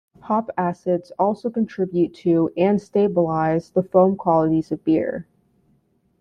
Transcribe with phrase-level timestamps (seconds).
[0.21, 5.27] Hop acids also contribute to and stabilize the foam qualities of beer.